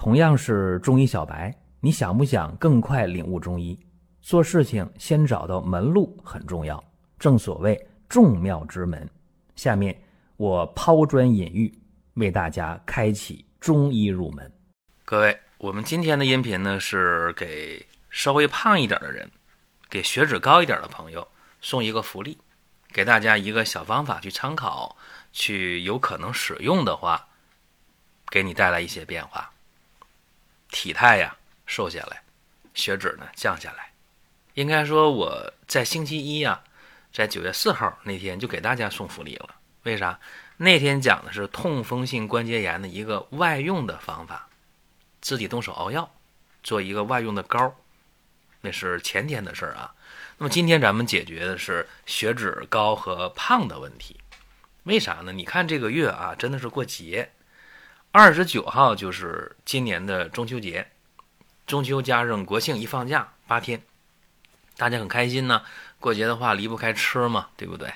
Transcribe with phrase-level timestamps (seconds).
[0.00, 3.78] 同样是中医小白，你想不想更快领悟中医？
[4.22, 6.82] 做事情先找到门路很重要，
[7.18, 9.06] 正所谓众妙之门。
[9.56, 9.94] 下面
[10.38, 11.70] 我抛砖引玉，
[12.14, 14.50] 为大家开启中医入门。
[15.04, 19.30] 各位，我们今天的音频呢是给稍微胖一点的人，
[19.90, 21.28] 给血脂高一点的朋友
[21.60, 22.38] 送一个福利，
[22.90, 24.96] 给大家一个小方法去参考，
[25.30, 27.28] 去有可能使用的话，
[28.30, 29.52] 给你带来一些变化。
[30.70, 32.22] 体态呀瘦下来，
[32.74, 33.92] 血脂呢降下来。
[34.54, 36.62] 应该说我在星期一呀，
[37.12, 39.54] 在九月四号那天就给大家送福利了。
[39.84, 40.18] 为啥？
[40.56, 44.48] 那天讲的是痛风性关节炎的一个外用的方法，
[45.22, 46.12] 自己动手熬药，
[46.62, 47.74] 做一个外用的膏。
[48.60, 49.94] 那是前天的事儿啊。
[50.36, 54.20] 那么今天咱们解决的是血脂高和胖的问题。
[54.82, 55.32] 为啥呢？
[55.32, 57.30] 你看这个月啊，真的是过节。
[58.12, 60.90] 二十九号就是今年的中秋节，
[61.64, 63.80] 中秋加上国庆一放假八天，
[64.76, 65.62] 大家很开心呢。
[66.00, 67.92] 过节的话离不开吃嘛，对不对？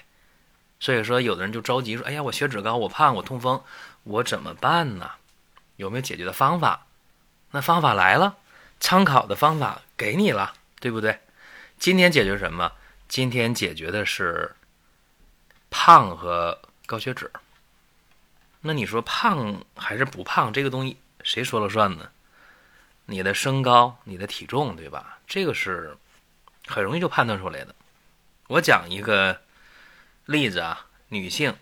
[0.79, 3.61] 所以说有的人就着急说：“哎呀，我血脂高，我胖，我痛风，
[4.05, 5.11] 我怎么办呢？
[5.77, 6.87] 有没有解决的方法？”
[7.51, 8.37] 那方法来了，
[8.79, 11.19] 参考的方法给你了，对不对？
[11.81, 12.71] 今天解决什么？
[13.09, 14.55] 今天解决的是
[15.71, 17.29] 胖和高血脂。
[18.67, 20.51] 那你说胖还是不胖？
[20.51, 22.11] 这个东西谁说了算呢？
[23.05, 25.19] 你的身高、你的体重，对吧？
[25.27, 25.95] 这个是
[26.67, 27.75] 很容易就判断出来的。
[28.47, 29.43] 我讲一个
[30.25, 31.55] 例子啊，女性，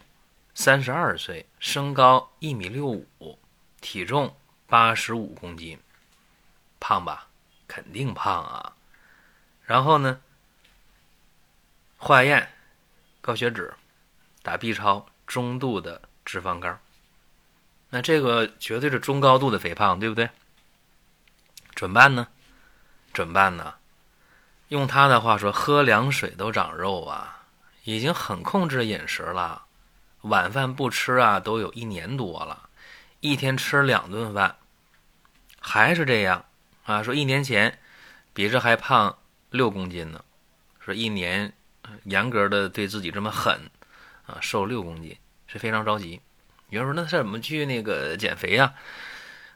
[0.55, 3.37] 三十二岁，身高一米六五，
[3.81, 4.37] 体重
[4.69, 5.81] 八十五公斤，
[6.79, 7.27] 胖吧？
[7.67, 8.77] 肯定胖啊。
[9.65, 10.21] 然后呢，
[11.97, 12.49] 化验
[13.21, 13.75] 高血脂，
[14.43, 16.79] 打 B 超，中度的脂肪肝。
[17.95, 20.31] 那这个绝对是中高度的肥胖，对不对？
[21.77, 22.27] 怎么办呢？
[23.13, 23.75] 怎么办呢？
[24.69, 27.45] 用他的话说，喝凉水都长肉啊，
[27.85, 29.67] 已经很控制饮食了，
[30.23, 32.71] 晚饭不吃啊，都有一年多了，
[33.21, 34.57] 一天吃两顿饭，
[35.61, 36.47] 还是这样
[36.87, 37.03] 啊？
[37.03, 37.79] 说一年前
[38.33, 39.19] 比这还胖
[39.51, 40.25] 六公斤呢，
[40.81, 41.53] 说一年
[42.05, 43.71] 严格的对自己这么狠
[44.25, 45.15] 啊，瘦六公斤
[45.47, 46.23] 是非常着急。
[46.73, 48.75] 有人说：“那他怎么去那个减肥呀？”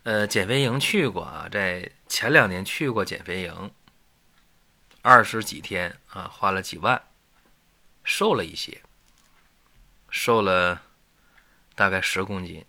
[0.04, 3.70] 呃，减肥营去过啊，在前两年去过减肥营，
[5.00, 7.02] 二十几天啊，花了几万，
[8.04, 8.82] 瘦了一些，
[10.10, 10.82] 瘦了
[11.74, 12.64] 大概十公斤，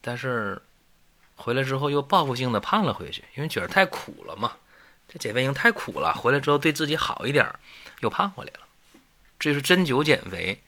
[0.00, 0.60] 但是
[1.36, 4.56] 回来之后又报复性的胖了回去，因为觉得太苦了嘛。
[5.08, 7.48] 这减肥营太苦了，回来之后对自己好一点，
[8.00, 8.66] 又胖回来了。
[9.38, 10.60] 这是针灸减肥，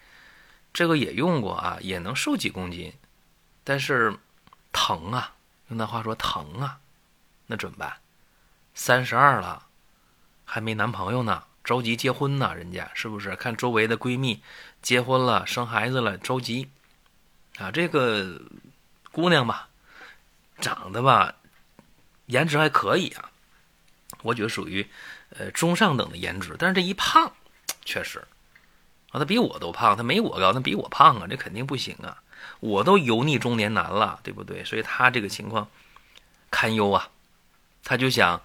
[0.73, 2.93] 这个也用过啊，也能瘦几公斤。
[3.65, 4.17] 但是
[4.73, 5.33] 疼啊，
[5.69, 6.79] 用那话说疼啊，
[7.47, 7.97] 那怎么办？
[8.75, 9.67] 三十二了，
[10.45, 13.35] 还没男朋友呢，着急结婚呢，人家是不是？
[13.37, 14.43] 看周围的闺蜜
[14.83, 16.69] 结婚了，生孩子了，着急
[17.57, 17.71] 啊。
[17.71, 18.41] 这个
[19.13, 19.69] 姑娘吧，
[20.61, 21.35] 长得吧，
[22.27, 23.31] 颜值还可以啊，
[24.23, 24.87] 我觉得属于
[25.31, 26.57] 呃中上等的颜值。
[26.59, 27.33] 但是这一胖，
[27.85, 28.19] 确实
[29.11, 32.21] 啊，她比我都胖，她没我高，她比我胖啊，这肯定不行啊。
[32.61, 34.65] 我都油腻中年男了，对不对？
[34.65, 35.69] 所以他这个情况
[36.51, 37.11] 堪忧啊，
[37.83, 38.41] 他就想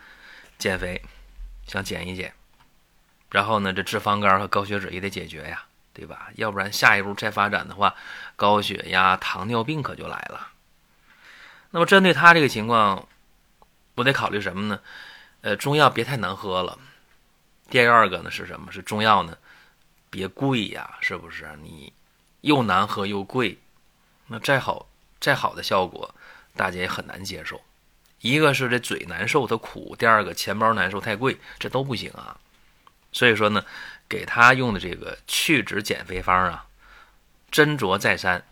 [0.57, 1.01] 减肥，
[1.67, 2.33] 想减一减，
[3.31, 6.29] 然后呢，这脂肪肝和高血脂也得解决呀，对吧？
[6.35, 7.95] 要不然下一步再发展的话，
[8.35, 10.49] 高血压、糖尿病可就来了。
[11.71, 13.07] 那么针对他这个情况，
[13.95, 14.79] 我得考虑什么呢？
[15.41, 16.77] 呃，中药别太难喝了。
[17.69, 18.71] 第二个呢是什么？
[18.71, 19.37] 是中药呢？
[20.09, 21.47] 别贵呀，是不是？
[21.61, 21.93] 你
[22.41, 23.59] 又难喝又贵。
[24.29, 24.87] 那再好
[25.19, 26.13] 再好的效果，
[26.55, 27.61] 大家也很难接受。
[28.21, 32.37] 一个是这嘴难受，它苦；第二个钱包难受，太贵，这都不行啊。
[33.11, 33.65] 所以说呢，
[34.07, 36.67] 给他用的这个去脂减肥方啊，
[37.51, 38.45] 斟酌再三，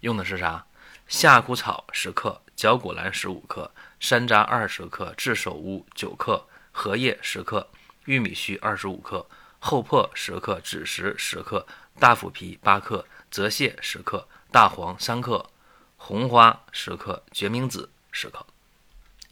[0.00, 0.66] 用的是啥？
[1.08, 3.70] 夏枯草十克，绞股蓝十五克，
[4.00, 7.68] 山楂二十克，炙首乌九克，荷叶十克，
[8.04, 9.26] 玉米须二十五克，
[9.58, 11.66] 厚朴十克，枳实十克，
[11.98, 14.26] 大腐皮八克，泽泻十克。
[14.54, 15.50] 大黄三克，
[15.96, 18.46] 红花十克，决明子十克，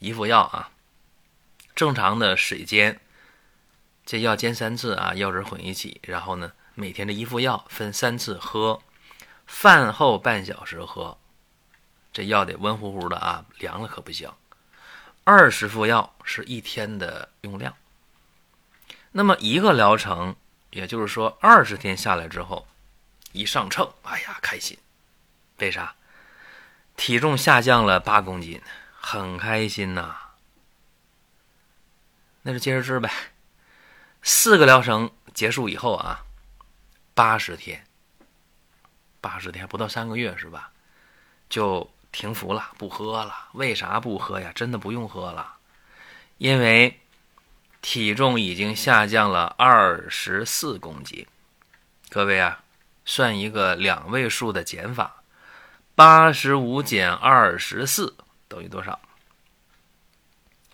[0.00, 0.72] 一副药啊。
[1.76, 3.00] 正常的水煎，
[4.04, 8.82] 这药煎三次啊，药汁混一起，然后呢，每天这一副药分三次喝，
[9.46, 11.16] 饭后半小时喝。
[12.12, 14.28] 这药得温乎乎的啊，凉了可不行。
[15.22, 17.72] 二十副药是一天的用量。
[19.12, 20.34] 那么一个疗程，
[20.70, 22.66] 也就是说二十天下来之后，
[23.30, 24.76] 一上秤，哎呀，开心。
[25.58, 25.94] 为啥？
[26.94, 28.60] 体重下降了八公斤，
[28.92, 30.16] 很开心呐。
[32.42, 33.10] 那就接着治呗。
[34.22, 36.24] 四个疗程结束以后啊，
[37.14, 37.86] 八十天，
[39.20, 40.70] 八十天不到三个月是吧？
[41.48, 43.48] 就停服了，不喝了。
[43.52, 44.52] 为啥不喝呀？
[44.54, 45.56] 真的不用喝了，
[46.38, 47.00] 因为
[47.80, 51.26] 体重已经下降了二十四公斤。
[52.10, 52.62] 各位啊，
[53.04, 55.21] 算一个两位数的减法，
[55.94, 58.16] 八十五减二十四
[58.48, 59.00] 等于多少？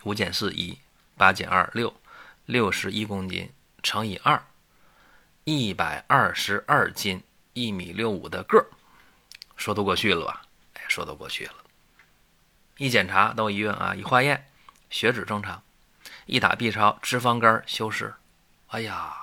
[0.05, 0.79] 五减四一。
[1.17, 1.93] 八减二六，
[2.47, 4.41] 六十一公斤乘以二，
[5.43, 7.25] 一百二十二斤，
[7.55, 8.71] 一米六五的个儿，
[9.57, 10.43] 说得过去了吧？
[10.75, 11.55] 哎，说得过去了。
[12.77, 14.49] 一检查到医院啊，一化验，
[14.91, 15.61] 血脂正常，
[16.27, 18.15] 一打 B 超，脂肪肝消失。
[18.69, 19.17] 哎呀，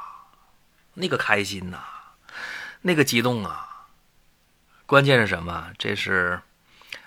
[0.95, 1.81] 那个开心呐，
[2.81, 3.74] 那个激动啊！
[4.85, 5.71] 关键是什么？
[5.79, 6.39] 这是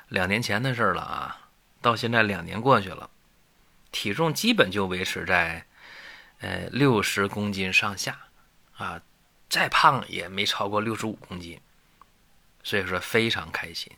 [0.09, 1.49] 两年前的事了啊，
[1.81, 3.09] 到现在两年过去了。
[3.93, 5.65] 体重基本就维持在，
[6.41, 8.19] 呃，六十公斤上下，
[8.77, 9.01] 啊，
[9.49, 11.61] 再胖也没超过六十五公斤，
[12.65, 13.93] 所以说非常开心。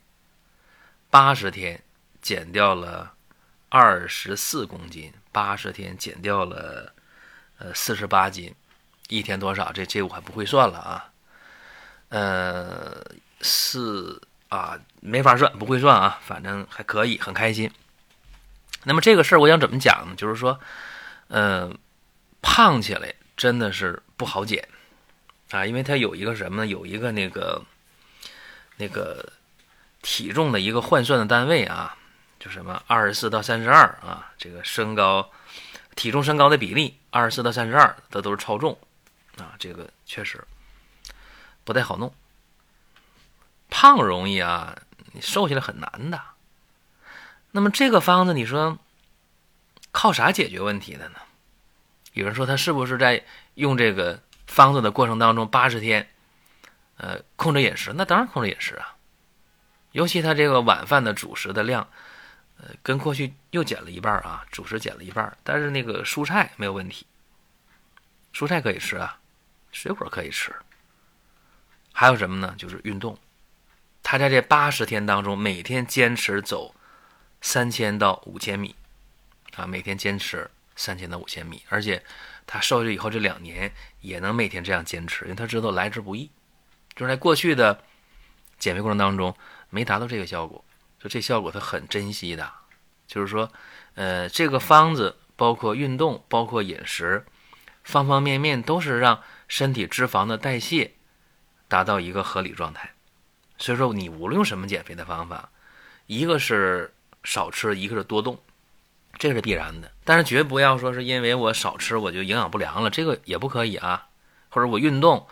[1.08, 1.82] 八十天
[2.20, 3.14] 减掉了
[3.70, 6.94] 二十四公斤，八十天减掉了
[7.56, 8.54] 呃四十八斤，
[9.08, 9.72] 一天多少？
[9.72, 11.09] 这这我还不会算了啊，
[12.10, 13.04] 呃，
[13.40, 17.70] 四啊没法算，不会算啊，反正还可以，很开心。
[18.84, 20.14] 那么这个事儿我想怎么讲呢？
[20.16, 20.58] 就是说，
[21.28, 21.76] 嗯，
[22.42, 24.68] 胖起来真的是不好减
[25.50, 26.66] 啊，因为它有一个什么呢？
[26.66, 27.62] 有一个那个
[28.76, 29.32] 那个
[30.02, 31.96] 体重的一个换算的单位啊，
[32.38, 35.30] 就什么二十四到三十二啊，这个身高
[35.94, 38.76] 体重身高的比例二十四到三十二，它都是超重
[39.36, 40.42] 啊，这个确实
[41.70, 42.12] 不太好弄。
[43.68, 44.76] 胖容易啊，
[45.12, 46.20] 你瘦下来很难的。
[47.52, 48.76] 那么这个方子，你说
[49.92, 51.20] 靠啥解决问题的呢？
[52.12, 53.24] 有人说他是不是在
[53.54, 56.10] 用这个方子的过程当中，八十天，
[56.96, 57.92] 呃，控制饮食？
[57.94, 58.96] 那当然控制饮食啊。
[59.92, 61.88] 尤其他这个晚饭的主食的量，
[62.58, 67.06] 呃，跟过去又减了一半啊，主食减了一半，但是那个蔬菜没有问题，
[68.34, 69.20] 蔬菜可以吃啊，
[69.70, 70.52] 水果可以吃。
[72.00, 72.54] 还有什么呢？
[72.56, 73.18] 就是运动，
[74.02, 76.74] 他在这八十天当中，每天坚持走。
[77.42, 78.74] 三千到五千米，
[79.54, 82.02] 啊，每天坚持三千到五千米，而且
[82.46, 83.70] 他瘦下去以后这两年
[84.00, 86.30] 也能每天这样坚持，因为他知道来之不易，
[86.96, 87.84] 就是在过去的
[88.58, 89.36] 减肥过程当中
[89.68, 90.64] 没达到这个效果，
[90.98, 92.50] 就这效果他很珍惜的，
[93.06, 93.52] 就是说，
[93.92, 97.26] 呃，这个方子包括运动，包括饮食，
[97.84, 100.94] 方方面面都是让身体脂肪的代谢
[101.70, 102.90] 达到一个合理状态，
[103.56, 105.48] 所以说你无论用什么减肥的方法，
[106.06, 106.92] 一个是。
[107.22, 108.38] 少吃一个是多动，
[109.18, 109.92] 这是必然的。
[110.04, 114.08] 但是绝不要说是因为我少吃我就营养不良了，这个也不可以啊。
[114.48, 115.26] 或者我运动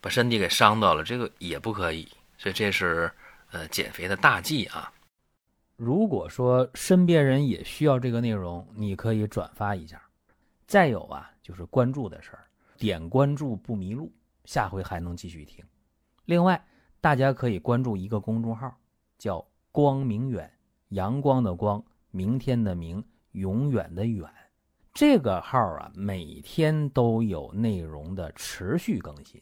[0.00, 2.06] 把身体给伤到了，这个也不可以。
[2.38, 3.10] 所以这是
[3.50, 4.92] 呃减肥的大忌啊。
[5.74, 10.00] 如果说身边人也需要这个内容，你可以转发一下。
[10.68, 12.46] 再有啊，就是关注的事儿，
[12.78, 14.12] 点关注不迷路，
[14.44, 15.64] 下回还能继续听。
[16.24, 16.64] 另外，
[17.00, 18.74] 大家可以关注一个公众号，
[19.18, 20.50] 叫光明远。
[20.88, 24.28] 阳光的光，明天的明，永远的远。
[24.92, 29.40] 这个号啊，每天都有内容的持续更新，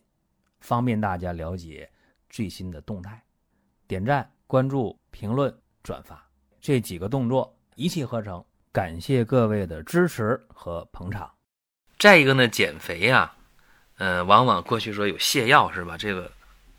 [0.60, 1.90] 方便大家了解
[2.28, 3.20] 最新的动态。
[3.88, 5.52] 点赞、关注、评论、
[5.82, 6.24] 转发
[6.60, 8.44] 这几个动作一气呵成。
[8.72, 11.28] 感谢各位的支持和捧场。
[11.98, 13.34] 再一个呢，减肥呀，
[13.98, 15.98] 呃，往往过去说有泻药是吧？
[15.98, 16.30] 这个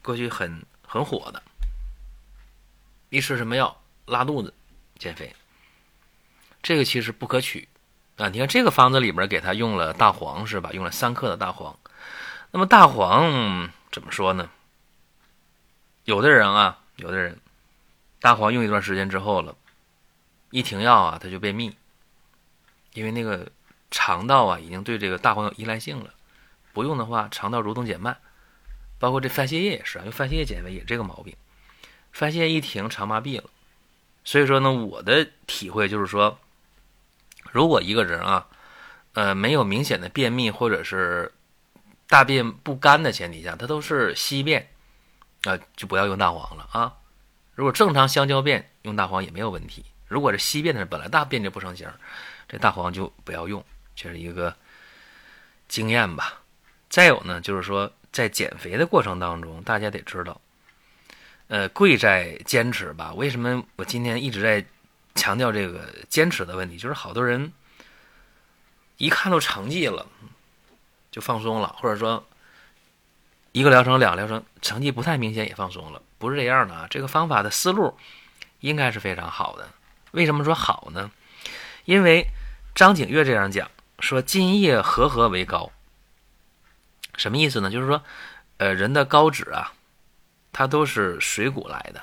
[0.02, 1.42] 过去很很火的，
[3.10, 4.54] 一吃什么药拉肚子。
[4.98, 5.36] 减肥，
[6.62, 7.68] 这个其实不可取
[8.18, 8.30] 啊！
[8.30, 10.70] 你看这个方子里边给他用了大黄是吧？
[10.74, 11.76] 用了三克的大黄。
[12.52, 14.48] 那么大黄怎么说呢？
[16.04, 17.40] 有的人啊，有的人
[18.20, 19.56] 大黄用一段时间之后了，
[20.52, 21.76] 一停药啊，他就便秘，
[22.94, 23.52] 因为那个
[23.90, 26.14] 肠道啊已经对这个大黄有依赖性了，
[26.74, 28.16] 不用的话肠道蠕动减慢，
[29.02, 31.36] 包括这番泻叶也是啊，用番泻叶减肥也这个毛病，
[32.12, 33.50] 番泻叶一停肠麻痹了。
[34.24, 36.40] 所以说呢，我的体会就是说，
[37.52, 38.48] 如果一个人啊，
[39.14, 41.34] 呃，没有明显的便秘或者是
[42.08, 44.70] 大便不干的前提下，他都是稀便，
[45.46, 46.94] 啊，就不要用大黄了啊。
[47.56, 49.84] 如果正常香蕉便用大黄也没有问题。
[50.08, 51.90] 如果是稀便的人，本来大便就不成形，
[52.48, 53.66] 这大黄就不要用，
[53.96, 54.56] 这是一个
[55.68, 56.42] 经验吧。
[56.90, 60.40] 再有呢，就是说在减肥的过程当中，大家得知道。
[61.48, 63.14] 呃，贵在坚持吧。
[63.14, 64.64] 为什么我今天一直在
[65.16, 67.52] 强调这个坚持的问题，就是好多人
[68.98, 70.08] 一看到成绩了
[71.12, 72.26] 就放松了，或者说
[73.52, 76.88] 一个疗程、两个疗程成绩不太明显也放松了，不是这样的啊。
[76.90, 77.98] 这个方法的思路
[78.62, 79.68] 应该是非常好的。
[80.12, 81.12] 为什么说好呢？
[81.84, 82.28] 因为
[82.76, 85.72] 张景岳这样讲说：“今夜和合为高。”
[87.22, 87.70] 什么意思呢？
[87.70, 88.04] 就是说，
[88.58, 89.74] 呃，人的高脂啊，
[90.52, 92.02] 它都是水谷来的。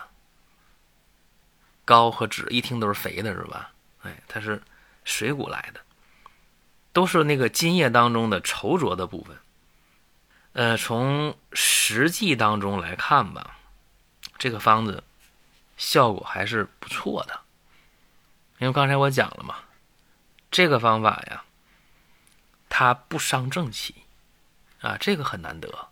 [1.85, 3.73] 高和脂一听都是肥的，是吧？
[4.03, 4.63] 哎，它是
[5.03, 5.81] 水谷来的，
[6.93, 9.37] 都是那个津液当中的稠浊的部分。
[10.53, 13.57] 呃，从实际当中来看吧，
[14.39, 15.03] 这个方子
[15.77, 17.41] 效果还是不错的。
[18.59, 19.57] 因为刚才我讲了嘛，
[20.49, 21.43] 这个方法呀，
[22.69, 23.97] 它不伤正气
[24.81, 25.89] 啊，这个很难得，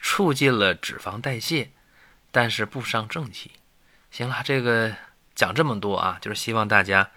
[0.00, 1.70] 促进了脂肪代谢，
[2.30, 3.52] 但是不伤正气。
[4.10, 4.94] 行了，这个。
[5.38, 7.12] 讲这么多啊，就是希望大家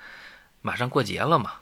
[0.62, 1.54] 马上过节了嘛，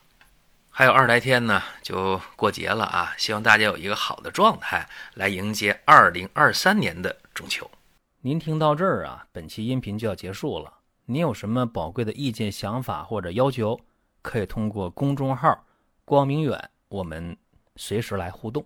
[0.69, 7.71] 还有二十来天呢就过节了啊，希望大家有一个好的状态来迎接二零二三年的中秋。
[8.19, 10.79] 您听到这儿啊，本期音频就要结束了。
[11.05, 13.79] 您有什么宝贵的意见、想法或者要求，
[14.21, 15.65] 可以通过公众号
[16.03, 17.37] “光明远”我们
[17.77, 18.65] 随时来互动。